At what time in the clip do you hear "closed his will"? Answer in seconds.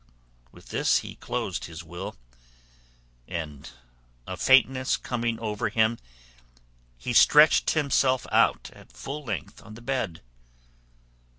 1.13-2.15